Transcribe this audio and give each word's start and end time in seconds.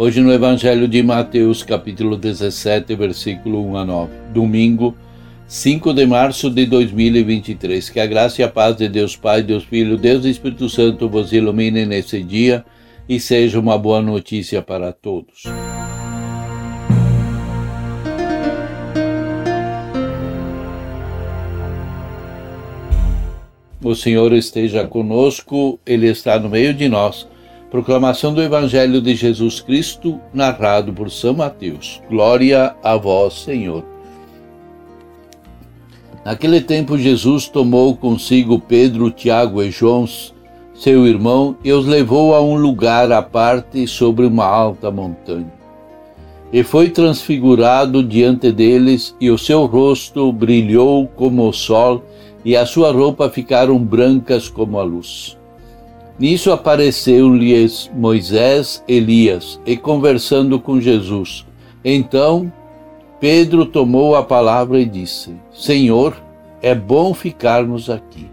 Hoje 0.00 0.20
no 0.20 0.32
Evangelho 0.32 0.86
de 0.86 1.02
Mateus, 1.02 1.64
capítulo 1.64 2.16
17, 2.16 2.94
versículo 2.94 3.66
1 3.66 3.76
a 3.78 3.84
9. 3.84 4.12
Domingo, 4.32 4.96
5 5.48 5.92
de 5.92 6.06
março 6.06 6.48
de 6.48 6.66
2023. 6.66 7.90
Que 7.90 7.98
a 7.98 8.06
graça 8.06 8.40
e 8.40 8.44
a 8.44 8.48
paz 8.48 8.76
de 8.76 8.88
Deus 8.88 9.16
Pai, 9.16 9.42
Deus 9.42 9.64
Filho, 9.64 9.96
Deus 9.96 10.24
e 10.24 10.30
Espírito 10.30 10.68
Santo 10.68 11.08
vos 11.08 11.32
ilumine 11.32 11.84
nesse 11.84 12.22
dia 12.22 12.64
e 13.08 13.18
seja 13.18 13.58
uma 13.58 13.76
boa 13.76 14.00
notícia 14.00 14.62
para 14.62 14.92
todos. 14.92 15.42
O 23.82 23.96
Senhor 23.96 24.32
esteja 24.32 24.86
conosco, 24.86 25.80
Ele 25.84 26.06
está 26.06 26.38
no 26.38 26.48
meio 26.48 26.72
de 26.72 26.88
nós. 26.88 27.26
Proclamação 27.70 28.32
do 28.32 28.42
Evangelho 28.42 29.00
de 29.00 29.14
Jesus 29.14 29.60
Cristo, 29.60 30.18
narrado 30.32 30.92
por 30.92 31.10
São 31.10 31.34
Mateus. 31.34 32.00
Glória 32.08 32.74
a 32.82 32.96
vós, 32.96 33.34
Senhor. 33.44 33.84
Naquele 36.24 36.60
tempo, 36.60 36.96
Jesus 36.96 37.46
tomou 37.48 37.96
consigo 37.96 38.58
Pedro, 38.58 39.10
Tiago 39.10 39.62
e 39.62 39.70
João, 39.70 40.06
seu 40.74 41.06
irmão, 41.06 41.56
e 41.62 41.72
os 41.72 41.86
levou 41.86 42.34
a 42.34 42.40
um 42.40 42.56
lugar 42.56 43.12
à 43.12 43.22
parte 43.22 43.86
sobre 43.86 44.26
uma 44.26 44.46
alta 44.46 44.90
montanha. 44.90 45.52
E 46.52 46.62
foi 46.62 46.88
transfigurado 46.88 48.02
diante 48.02 48.50
deles, 48.50 49.14
e 49.20 49.30
o 49.30 49.36
seu 49.36 49.66
rosto 49.66 50.32
brilhou 50.32 51.06
como 51.06 51.48
o 51.48 51.52
sol 51.52 52.02
e 52.44 52.56
a 52.56 52.64
sua 52.64 52.92
roupa 52.92 53.28
ficaram 53.28 53.78
brancas 53.78 54.48
como 54.48 54.78
a 54.78 54.82
luz. 54.82 55.37
Nisso 56.18 56.50
apareceu-lhes 56.50 57.90
Moisés, 57.94 58.82
Elias, 58.88 59.60
e 59.64 59.76
conversando 59.76 60.58
com 60.58 60.80
Jesus. 60.80 61.46
Então 61.84 62.52
Pedro 63.20 63.66
tomou 63.66 64.16
a 64.16 64.22
palavra 64.22 64.80
e 64.80 64.84
disse: 64.84 65.34
Senhor, 65.52 66.16
é 66.62 66.74
bom 66.74 67.14
ficarmos 67.14 67.88
aqui. 67.90 68.26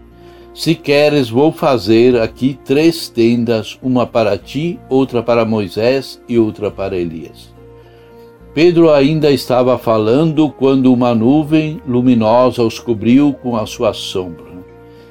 Se 0.54 0.74
queres, 0.74 1.28
vou 1.28 1.52
fazer 1.52 2.18
aqui 2.18 2.58
três 2.64 3.08
tendas, 3.08 3.78
uma 3.82 4.06
para 4.06 4.38
ti, 4.38 4.80
outra 4.88 5.22
para 5.22 5.44
Moisés 5.44 6.20
e 6.28 6.38
outra 6.38 6.70
para 6.70 6.96
Elias. 6.96 7.54
Pedro 8.54 8.90
ainda 8.90 9.30
estava 9.30 9.76
falando 9.76 10.48
quando 10.48 10.90
uma 10.90 11.14
nuvem 11.14 11.80
luminosa 11.86 12.62
os 12.62 12.78
cobriu 12.78 13.34
com 13.34 13.54
a 13.54 13.66
sua 13.66 13.92
sombra. 13.92 14.46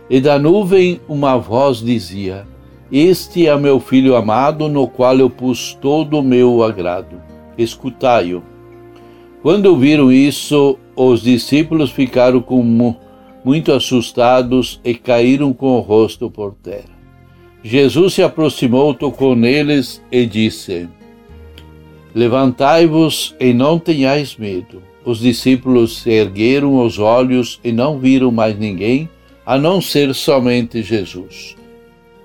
E 0.10 0.20
da 0.20 0.40
nuvem 0.40 1.00
uma 1.08 1.38
voz 1.38 1.78
dizia: 1.78 2.48
Este 2.92 3.48
é 3.48 3.58
meu 3.58 3.80
filho 3.80 4.16
amado, 4.16 4.70
no 4.70 4.88
qual 4.88 5.18
eu 5.18 5.30
pus 5.30 5.74
todo 5.82 6.20
o 6.20 6.24
meu 6.24 6.62
agrado. 6.62 7.20
Escutai-o. 7.58 8.44
Quando 9.42 9.76
viram 9.76 10.12
isso, 10.12 10.78
os 10.96 11.22
discípulos 11.22 11.90
ficaram 11.90 12.44
muito 13.44 13.72
assustados 13.72 14.80
e 14.84 14.94
caíram 14.94 15.52
com 15.52 15.78
o 15.78 15.80
rosto 15.80 16.30
por 16.30 16.54
terra. 16.54 16.96
Jesus 17.64 18.14
se 18.14 18.22
aproximou, 18.22 18.94
tocou 18.94 19.36
neles 19.36 20.00
e 20.12 20.26
disse: 20.28 20.88
Levantai-vos 22.14 23.36
e 23.40 23.52
não 23.52 23.80
tenhais 23.80 24.36
medo. 24.38 24.82
Os 25.04 25.20
discípulos 25.20 26.02
se 26.02 26.12
ergueram 26.12 26.84
os 26.84 27.00
olhos 27.00 27.60
e 27.64 27.72
não 27.72 27.98
viram 28.00 28.32
mais 28.32 28.58
ninguém, 28.58 29.10
a 29.44 29.58
não 29.58 29.82
ser 29.82 30.14
somente 30.14 30.84
Jesus. 30.84 31.56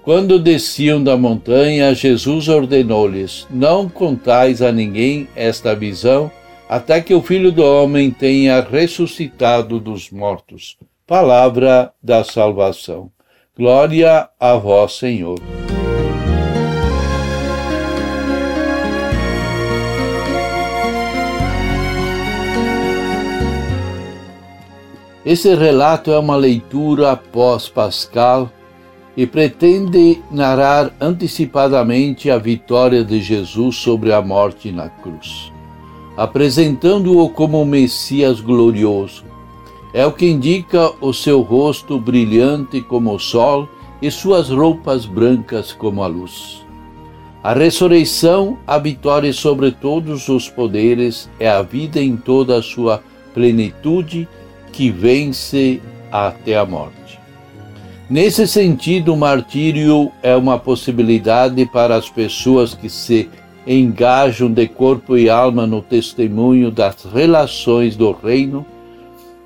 Quando 0.03 0.39
desciam 0.39 1.03
da 1.03 1.15
montanha, 1.15 1.95
Jesus 1.95 2.49
ordenou-lhes: 2.49 3.47
Não 3.51 3.87
contais 3.87 4.63
a 4.63 4.73
ninguém 4.73 5.29
esta 5.37 5.75
visão, 5.75 6.31
até 6.67 7.03
que 7.03 7.13
o 7.13 7.21
Filho 7.21 7.53
do 7.53 7.63
Homem 7.63 8.11
tenha 8.11 8.63
ressuscitado 8.63 9.79
dos 9.79 10.11
mortos. 10.11 10.79
Palavra 11.07 11.93
da 12.03 12.25
salvação. 12.25 13.11
Glória 13.55 14.27
a 14.39 14.55
vós, 14.55 14.93
Senhor. 14.93 15.39
Esse 25.27 25.55
relato 25.55 26.11
é 26.11 26.19
uma 26.19 26.37
leitura 26.37 27.15
pós-pascal 27.15 28.51
e 29.21 29.27
pretende 29.27 30.19
narrar 30.31 30.93
antecipadamente 30.99 32.31
a 32.31 32.39
vitória 32.39 33.05
de 33.05 33.21
Jesus 33.21 33.77
sobre 33.77 34.15
a 34.15 34.23
morte 34.23 34.73
na 34.73 34.89
cruz, 34.89 35.53
apresentando-o 36.17 37.29
como 37.29 37.61
um 37.61 37.67
Messias 37.67 38.41
glorioso. 38.41 39.27
É 39.93 40.07
o 40.07 40.13
que 40.13 40.25
indica 40.25 40.91
o 41.03 41.13
seu 41.13 41.43
rosto 41.43 42.01
brilhante 42.01 42.81
como 42.81 43.15
o 43.15 43.19
sol 43.19 43.69
e 44.01 44.11
suas 44.11 44.49
roupas 44.49 45.05
brancas 45.05 45.71
como 45.71 46.03
a 46.03 46.07
luz. 46.07 46.65
A 47.43 47.53
ressurreição, 47.53 48.57
a 48.67 48.79
vitória 48.79 49.35
sobre 49.35 49.71
todos 49.71 50.31
os 50.31 50.49
poderes, 50.49 51.29
é 51.39 51.51
a 51.51 51.61
vida 51.61 52.01
em 52.01 52.17
toda 52.17 52.57
a 52.57 52.63
sua 52.63 53.03
plenitude 53.35 54.27
que 54.73 54.91
vence 54.91 55.79
até 56.11 56.57
a 56.57 56.65
morte. 56.65 57.00
Nesse 58.11 58.45
sentido, 58.45 59.15
o 59.15 59.17
martírio 59.17 60.11
é 60.21 60.35
uma 60.35 60.59
possibilidade 60.59 61.65
para 61.65 61.95
as 61.95 62.11
pessoas 62.11 62.75
que 62.75 62.91
se 62.91 63.31
engajam 63.65 64.53
de 64.53 64.67
corpo 64.67 65.17
e 65.17 65.31
alma 65.31 65.65
no 65.65 65.81
testemunho 65.81 66.73
das 66.73 67.05
relações 67.05 67.95
do 67.95 68.11
reino, 68.11 68.67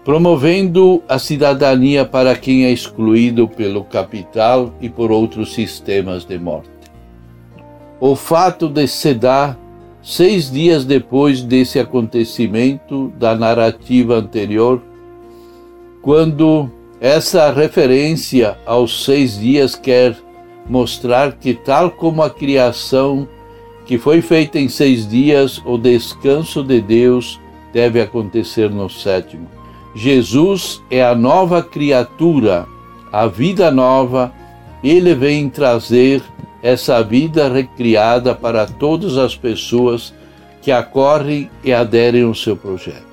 promovendo 0.03 1.03
a 1.07 1.19
cidadania 1.19 2.07
para 2.07 2.35
quem 2.35 2.65
é 2.65 2.73
excluído 2.73 3.47
pelo 3.47 3.85
capital 3.85 4.73
e 4.81 4.89
por 4.89 5.13
outros 5.13 5.53
sistemas 5.53 6.25
de 6.25 6.39
morte. 6.39 6.71
O 8.01 8.17
fato 8.17 8.67
de 8.71 8.87
se 8.87 9.13
dar 9.13 9.59
seis 10.03 10.51
dias 10.51 10.87
depois 10.87 11.43
desse 11.43 11.79
acontecimento 11.79 13.13
da 13.19 13.37
narrativa 13.37 14.15
anterior 14.15 14.81
quando 16.01 16.71
essa 17.01 17.53
referência 17.53 18.57
aos 18.65 19.05
seis 19.05 19.39
dias 19.39 19.75
quer 19.75 20.17
mostrar 20.67 21.33
que, 21.33 21.55
tal 21.55 21.91
como 21.91 22.23
a 22.23 22.31
criação 22.31 23.29
que 23.85 23.99
foi 23.99 24.23
feita 24.23 24.59
em 24.59 24.69
seis 24.69 25.07
dias, 25.07 25.61
o 25.65 25.77
descanso 25.77 26.63
de 26.63 26.81
Deus 26.81 27.39
deve 27.73 28.01
acontecer 28.01 28.71
no 28.71 28.89
sétimo. 28.89 29.47
Jesus 29.95 30.83
é 30.91 31.05
a 31.05 31.15
nova 31.15 31.63
criatura, 31.63 32.67
a 33.13 33.27
vida 33.27 33.71
nova, 33.71 34.33
ele 34.83 35.15
vem 35.15 35.49
trazer 35.49 36.23
essa 36.63 37.03
vida 37.03 37.49
recriada 37.49 38.35
para 38.35 38.67
todas 38.67 39.19
as 39.19 39.37
pessoas 39.37 40.15
que 40.63 40.73
acorrem 40.73 41.51
e 41.63 41.73
aderem 41.73 42.23
ao 42.23 42.35
seu 42.35 42.57
projeto. 42.57 43.05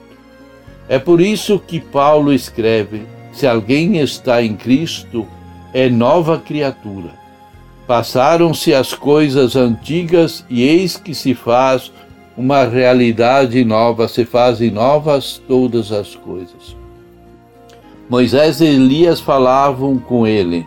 É 0.87 0.97
por 0.97 1.19
isso 1.19 1.59
que 1.59 1.79
Paulo 1.79 2.31
escreve: 2.33 3.05
se 3.31 3.47
alguém 3.47 3.97
está 3.97 4.41
em 4.43 4.55
Cristo, 4.55 5.27
é 5.73 5.89
nova 5.89 6.39
criatura. 6.39 7.11
Passaram-se 7.87 8.73
as 8.73 8.93
coisas 8.93 9.55
antigas 9.55 10.45
e 10.49 10.63
eis 10.63 10.97
que 10.97 11.13
se 11.13 11.33
faz 11.33 11.91
uma 12.37 12.63
realidade 12.63 13.63
nova, 13.65 14.07
se 14.07 14.25
fazem 14.25 14.71
novas 14.71 15.41
todas 15.47 15.91
as 15.91 16.15
coisas. 16.15 16.75
Moisés 18.09 18.59
e 18.61 18.65
Elias 18.65 19.19
falavam 19.19 19.97
com 19.97 20.27
ele, 20.27 20.65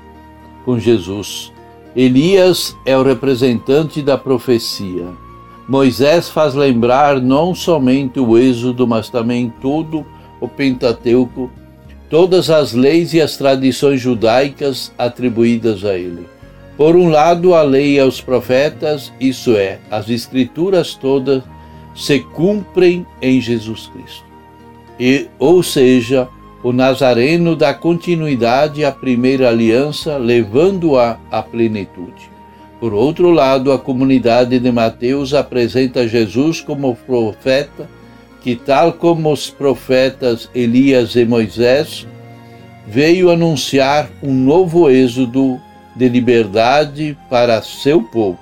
com 0.64 0.78
Jesus. 0.78 1.52
Elias 1.94 2.76
é 2.84 2.96
o 2.96 3.02
representante 3.02 4.02
da 4.02 4.16
profecia. 4.16 5.06
Moisés 5.69 6.28
faz 6.28 6.55
lembrar 6.55 7.20
não 7.20 7.55
somente 7.55 8.19
o 8.20 8.37
Êxodo, 8.37 8.87
mas 8.87 9.08
também 9.08 9.52
todo 9.61 10.05
o 10.40 10.49
Pentateuco, 10.49 11.50
todas 12.14 12.49
as 12.49 12.72
leis 12.72 13.12
e 13.12 13.20
as 13.20 13.37
tradições 13.37 14.00
judaicas 14.00 14.93
atribuídas 14.96 15.84
a 15.84 15.99
ele. 15.99 16.28
Por 16.76 16.94
um 16.94 17.08
lado, 17.08 17.55
a 17.55 17.62
lei 17.62 17.99
e 17.99 18.22
profetas, 18.22 19.12
isso 19.19 19.56
é, 19.56 19.81
as 19.90 20.08
escrituras 20.08 20.94
todas, 20.94 21.43
se 21.93 22.20
cumprem 22.20 23.05
em 23.20 23.40
Jesus 23.40 23.90
Cristo. 23.93 24.25
E, 24.96 25.26
ou 25.40 25.61
seja, 25.61 26.28
o 26.62 26.72
Nazareno 26.72 27.56
dá 27.56 27.75
continuidade 27.75 28.84
à 28.84 28.93
primeira 28.93 29.49
aliança, 29.49 30.16
levando-a 30.16 31.19
à 31.32 31.43
plenitude. 31.43 32.31
Por 32.78 32.94
outro 32.94 33.32
lado, 33.32 33.72
a 33.72 33.78
comunidade 33.78 34.61
de 34.61 34.70
Mateus 34.70 35.34
apresenta 35.34 36.06
Jesus 36.06 36.61
como 36.61 36.94
profeta 36.94 37.88
que, 38.44 38.55
tal 38.55 38.93
como 38.93 39.32
os 39.32 39.49
profetas 39.49 40.50
Elias 40.55 41.17
e 41.17 41.25
Moisés, 41.25 42.06
veio 42.87 43.31
anunciar 43.31 44.11
um 44.23 44.35
novo 44.35 44.91
êxodo 44.91 45.58
de 45.96 46.11
liberdade 46.11 47.17
para 47.31 47.62
seu 47.62 48.02
povo. 48.02 48.38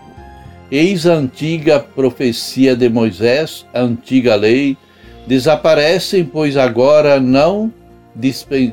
Eis 0.73 1.07
a 1.07 1.13
antiga 1.13 1.79
profecia 1.79 2.75
de 2.75 2.89
Moisés, 2.89 3.65
a 3.73 3.83
antiga 3.83 4.35
lei, 4.35 4.77
desaparecem, 5.25 6.25
pois 6.25 6.57
agora 6.57 7.21
não 7.21 7.73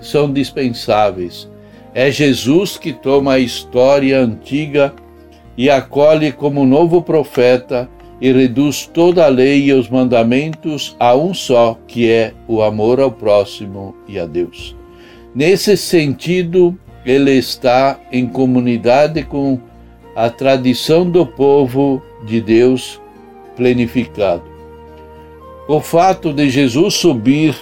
são 0.02 0.34
dispensáveis. 0.34 1.48
É 1.94 2.10
Jesus 2.10 2.76
que 2.76 2.92
toma 2.92 3.34
a 3.34 3.40
história 3.40 4.20
antiga 4.20 4.96
e 5.56 5.70
acolhe 5.70 6.32
como 6.32 6.66
novo 6.66 7.04
profeta 7.04 7.88
e 8.22 8.32
reduz 8.32 8.86
toda 8.86 9.26
a 9.26 9.30
lei 9.30 9.66
e 9.66 9.74
os 9.74 9.90
mandamentos 9.90 10.96
a 11.00 11.16
um 11.16 11.34
só, 11.34 11.78
que 11.88 12.10
é 12.10 12.34
o 12.48 12.62
amor 12.62 13.00
ao 13.00 13.12
próximo 13.12 13.96
e 14.08 14.20
a 14.20 14.26
Deus. 14.26 14.76
Nesse 15.34 15.78
sentido, 15.78 16.78
ele 17.06 17.32
está 17.32 18.00
em 18.12 18.28
comunidade 18.28 19.24
com 19.24 19.60
a 20.16 20.30
tradição 20.30 21.10
do 21.10 21.26
povo 21.26 22.02
de 22.26 22.42
Deus 22.42 23.00
plenificado. 23.56 24.44
O 25.68 25.80
fato 25.80 26.34
de 26.34 26.50
Jesus 26.50 26.96
subir 26.96 27.56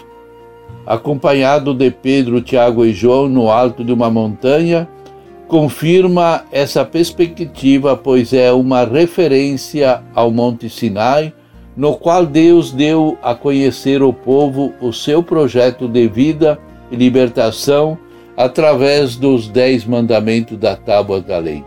acompanhado 0.85 1.73
de 1.73 1.91
Pedro, 1.91 2.41
Tiago 2.41 2.85
e 2.85 2.93
João 2.93 3.27
no 3.27 3.51
alto 3.51 3.83
de 3.83 3.91
uma 3.91 4.09
montanha 4.09 4.87
confirma 5.47 6.45
essa 6.51 6.83
perspectiva, 6.83 7.95
pois 7.95 8.33
é 8.33 8.51
uma 8.51 8.83
referência 8.83 10.03
ao 10.13 10.29
Monte 10.29 10.69
Sinai, 10.69 11.33
no 11.75 11.95
qual 11.95 12.25
Deus 12.25 12.71
deu 12.71 13.17
a 13.21 13.33
conhecer 13.33 14.01
ao 14.01 14.11
povo 14.11 14.73
o 14.81 14.91
seu 14.91 15.21
projeto 15.23 15.87
de 15.87 16.07
vida 16.07 16.59
e 16.91 16.95
libertação 16.95 17.97
através 18.35 19.15
dos 19.15 19.47
dez 19.47 19.85
mandamentos 19.85 20.57
da 20.57 20.75
Tábua 20.75 21.21
da 21.21 21.37
Lei. 21.37 21.63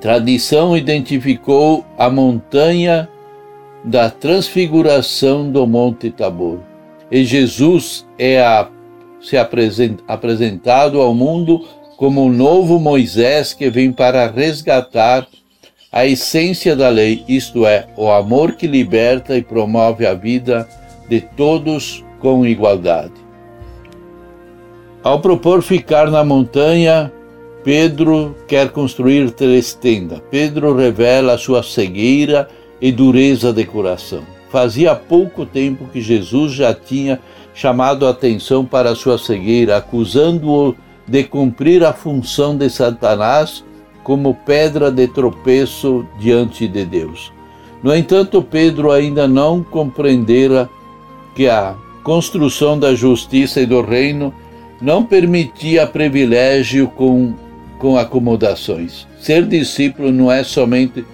Tradição 0.00 0.76
identificou 0.76 1.84
a 1.96 2.10
montanha 2.10 3.08
da 3.84 4.10
transfiguração 4.10 5.50
do 5.50 5.66
Monte 5.66 6.10
Tabor. 6.10 6.58
E 7.10 7.24
Jesus 7.24 8.06
é 8.18 8.40
a, 8.40 8.68
se 9.20 9.36
apresentado 9.36 11.00
ao 11.00 11.14
mundo 11.14 11.64
como 12.02 12.26
o 12.26 12.32
novo 12.32 12.80
Moisés 12.80 13.54
que 13.54 13.70
vem 13.70 13.92
para 13.92 14.26
resgatar 14.26 15.24
a 15.92 16.04
essência 16.04 16.74
da 16.74 16.88
lei, 16.88 17.22
isto 17.28 17.64
é, 17.64 17.86
o 17.96 18.10
amor 18.10 18.56
que 18.56 18.66
liberta 18.66 19.36
e 19.36 19.40
promove 19.40 20.04
a 20.04 20.12
vida 20.12 20.68
de 21.08 21.20
todos 21.20 22.04
com 22.18 22.44
igualdade. 22.44 23.12
Ao 25.00 25.20
propor 25.20 25.62
ficar 25.62 26.10
na 26.10 26.24
montanha, 26.24 27.12
Pedro 27.62 28.34
quer 28.48 28.70
construir 28.70 29.30
três. 29.30 29.78
Pedro 30.28 30.74
revela 30.74 31.38
sua 31.38 31.62
cegueira 31.62 32.48
e 32.80 32.90
dureza 32.90 33.52
de 33.52 33.64
coração. 33.64 34.24
Fazia 34.50 34.96
pouco 34.96 35.46
tempo 35.46 35.86
que 35.92 36.00
Jesus 36.00 36.52
já 36.52 36.74
tinha 36.74 37.20
chamado 37.54 38.08
a 38.08 38.10
atenção 38.10 38.64
para 38.64 38.96
sua 38.96 39.18
cegueira, 39.18 39.76
acusando-o 39.76 40.74
de 41.12 41.24
cumprir 41.24 41.84
a 41.84 41.92
função 41.92 42.56
de 42.56 42.70
Satanás 42.70 43.62
como 44.02 44.34
pedra 44.34 44.90
de 44.90 45.06
tropeço 45.06 46.06
diante 46.18 46.66
de 46.66 46.86
Deus. 46.86 47.30
No 47.82 47.94
entanto, 47.94 48.42
Pedro 48.42 48.90
ainda 48.90 49.28
não 49.28 49.62
compreendera 49.62 50.70
que 51.34 51.50
a 51.50 51.74
construção 52.02 52.78
da 52.78 52.94
justiça 52.94 53.60
e 53.60 53.66
do 53.66 53.82
reino 53.82 54.32
não 54.80 55.04
permitia 55.04 55.86
privilégio 55.86 56.88
com, 56.88 57.34
com 57.78 57.98
acomodações. 57.98 59.06
Ser 59.20 59.44
discípulo 59.44 60.10
não 60.10 60.32
é 60.32 60.42
somente 60.42 61.04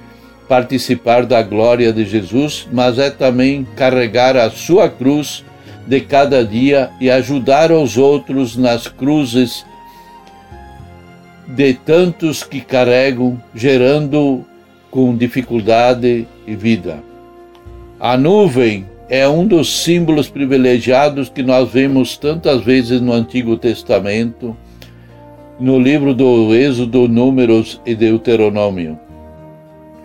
participar 0.49 1.27
da 1.27 1.43
glória 1.43 1.93
de 1.93 2.05
Jesus, 2.05 2.69
mas 2.73 3.01
é 3.01 3.11
também 3.11 3.67
carregar 3.75 4.37
a 4.37 4.49
sua 4.49 4.89
cruz 4.89 5.45
de 5.89 6.01
cada 6.01 6.45
dia 6.45 6.89
e 7.01 7.11
ajudar 7.11 7.73
os 7.73 7.99
outros 7.99 8.57
nas 8.57 8.87
cruzes 8.87 9.67
de 11.49 11.73
tantos 11.73 12.43
que 12.43 12.61
carregam, 12.61 13.41
gerando 13.55 14.45
com 14.91 15.17
dificuldade 15.17 16.29
e 16.47 16.55
vida. 16.55 17.03
A 17.99 18.19
nuvem 18.19 18.87
é 19.09 19.27
um 19.27 19.47
dos 19.47 19.83
símbolos 19.83 20.29
privilegiados 20.29 21.31
que 21.31 21.43
nós 21.43 21.71
vemos 21.71 22.19
tantas 22.19 22.63
vezes 22.63 23.01
no 23.01 23.13
Antigo 23.15 23.57
Testamento, 23.57 24.55
no 25.59 25.79
livro 25.79 26.15
do 26.15 26.55
Êxodo, 26.55 27.09
Números 27.09 27.81
e 27.87 27.95
Deuteronômio. 27.95 28.99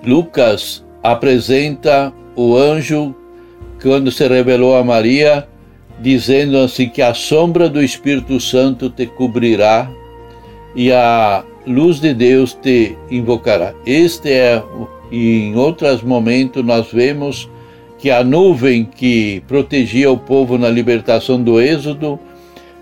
Lucas 0.06 0.84
apresenta 1.04 2.14
o 2.36 2.56
anjo 2.56 3.14
quando 3.82 4.12
se 4.12 4.26
revelou 4.28 4.78
a 4.78 4.84
Maria, 4.84 5.46
dizendo 6.00 6.58
assim 6.58 6.88
que 6.88 7.02
a 7.02 7.14
sombra 7.14 7.70
do 7.70 7.84
Espírito 7.84 8.40
Santo 8.40 8.90
te 8.90 9.06
cobrirá 9.06 9.92
e 10.76 10.92
a 10.92 11.44
luz 11.66 12.00
de 12.00 12.14
Deus 12.14 12.54
te 12.54 12.98
invocará. 13.10 13.74
Este 13.86 14.32
é, 14.32 14.64
e 15.12 15.48
em 15.48 15.56
outros 15.56 16.02
momentos 16.02 16.64
nós 16.64 16.92
vemos 16.92 17.50
que 18.00 18.10
a 18.12 18.24
nuvem 18.24 18.84
que 18.84 19.42
protegia 19.48 20.12
o 20.12 20.18
povo 20.18 20.58
na 20.58 20.70
libertação 20.70 21.42
do 21.42 21.62
Êxodo 21.62 22.20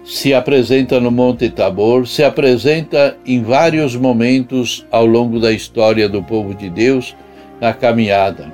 se 0.03 0.33
apresenta 0.33 0.99
no 0.99 1.11
Monte 1.11 1.49
Tabor, 1.49 2.07
se 2.07 2.23
apresenta 2.23 3.15
em 3.25 3.43
vários 3.43 3.95
momentos 3.95 4.85
ao 4.89 5.05
longo 5.05 5.39
da 5.39 5.51
história 5.51 6.09
do 6.09 6.23
povo 6.23 6.55
de 6.55 6.69
Deus 6.69 7.15
na 7.59 7.71
caminhada. 7.71 8.51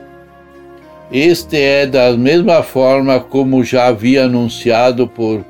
Este 1.10 1.58
é 1.58 1.86
da 1.86 2.12
mesma 2.18 2.62
forma 2.62 3.18
como 3.20 3.64
já 3.64 3.88
havia 3.88 4.26
anunciado 4.26 5.08
por 5.08 5.46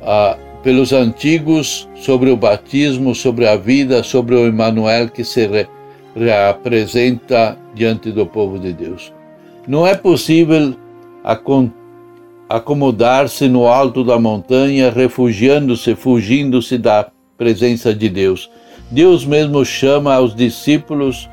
ah, 0.00 0.38
pelos 0.62 0.92
antigos 0.92 1.88
sobre 1.94 2.30
o 2.30 2.36
batismo, 2.36 3.14
sobre 3.14 3.46
a 3.46 3.56
vida, 3.56 4.02
sobre 4.02 4.34
o 4.34 4.46
Emmanuel 4.46 5.08
que 5.08 5.24
se 5.24 5.46
re, 5.46 5.66
reapresenta 6.14 7.56
diante 7.74 8.10
do 8.10 8.26
povo 8.26 8.58
de 8.58 8.72
Deus. 8.72 9.12
Não 9.66 9.86
é 9.86 9.94
possível 9.94 10.74
acomodar-se 12.48 13.48
no 13.48 13.66
alto 13.66 14.02
da 14.02 14.18
montanha, 14.18 14.90
refugiando-se, 14.90 15.94
fugindo-se 15.94 16.78
da 16.78 17.08
presença 17.36 17.94
de 17.94 18.08
Deus. 18.08 18.50
Deus 18.90 19.24
mesmo 19.24 19.64
chama 19.64 20.14
aos 20.14 20.34
discípulos 20.34 21.28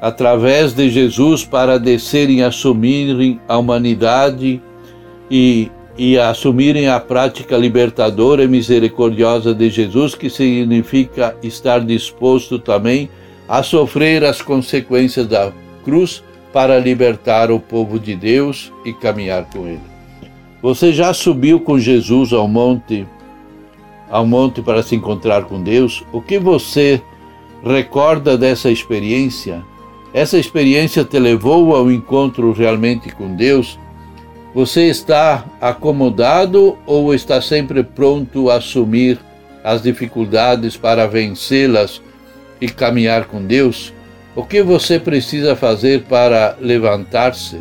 através 0.00 0.72
de 0.72 0.88
Jesus 0.88 1.44
para 1.44 1.78
descerem 1.78 2.42
assumirem 2.42 3.40
a 3.46 3.58
humanidade 3.58 4.62
e 5.30 5.70
e 5.98 6.16
assumirem 6.16 6.88
a 6.88 7.00
prática 7.00 7.56
libertadora 7.56 8.44
e 8.44 8.48
misericordiosa 8.48 9.52
de 9.52 9.68
Jesus, 9.68 10.14
que 10.14 10.30
significa 10.30 11.36
estar 11.42 11.80
disposto 11.80 12.56
também 12.56 13.10
a 13.48 13.64
sofrer 13.64 14.24
as 14.24 14.40
consequências 14.40 15.26
da 15.26 15.52
cruz 15.84 16.22
para 16.52 16.78
libertar 16.78 17.50
o 17.50 17.58
povo 17.58 17.98
de 17.98 18.14
Deus 18.14 18.72
e 18.84 18.92
caminhar 18.92 19.46
com 19.46 19.66
ele. 19.66 19.80
Você 20.62 20.92
já 20.92 21.12
subiu 21.12 21.58
com 21.58 21.78
Jesus 21.80 22.32
ao 22.32 22.46
monte, 22.46 23.04
ao 24.08 24.24
monte 24.24 24.62
para 24.62 24.84
se 24.84 24.94
encontrar 24.94 25.46
com 25.46 25.60
Deus? 25.60 26.04
O 26.12 26.22
que 26.22 26.38
você 26.38 27.02
recorda 27.64 28.38
dessa 28.38 28.70
experiência? 28.70 29.64
Essa 30.14 30.38
experiência 30.38 31.04
te 31.04 31.18
levou 31.18 31.74
ao 31.74 31.90
encontro 31.90 32.52
realmente 32.52 33.12
com 33.14 33.34
Deus? 33.34 33.78
Você 34.54 34.88
está 34.88 35.44
acomodado 35.60 36.78
ou 36.86 37.14
está 37.14 37.40
sempre 37.40 37.82
pronto 37.82 38.50
a 38.50 38.56
assumir 38.56 39.18
as 39.62 39.82
dificuldades 39.82 40.76
para 40.76 41.06
vencê-las 41.06 42.00
e 42.60 42.68
caminhar 42.68 43.26
com 43.26 43.44
Deus? 43.44 43.92
O 44.34 44.42
que 44.42 44.62
você 44.62 44.98
precisa 44.98 45.54
fazer 45.54 46.04
para 46.04 46.56
levantar-se? 46.60 47.60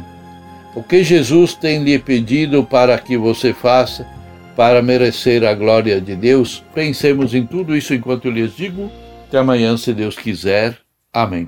O 0.76 0.84
que 0.84 1.04
Jesus 1.04 1.54
tem 1.54 1.84
lhe 1.84 1.98
pedido 2.00 2.64
para 2.64 2.98
que 2.98 3.18
você 3.18 3.54
faça 3.54 4.08
para 4.56 4.82
merecer 4.82 5.44
a 5.44 5.54
glória 5.54 6.00
de 6.00 6.16
Deus? 6.16 6.64
Pensemos 6.74 7.34
em 7.34 7.46
tudo 7.46 7.76
isso 7.76 7.94
enquanto 7.94 8.30
lhes 8.30 8.56
digo. 8.56 8.92
Até 9.28 9.40
amanhã, 9.40 9.76
se 9.76 9.94
Deus 9.94 10.16
quiser. 10.16 10.78
Amém. 11.12 11.48